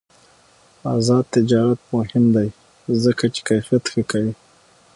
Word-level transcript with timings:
آزاد 0.95 1.25
تجارت 1.35 1.79
مهم 1.95 2.23
دی 2.35 2.47
ځکه 3.03 3.25
چې 3.33 3.41
کیفیت 3.49 3.83
ښه 3.91 4.01
کوي. 4.11 4.33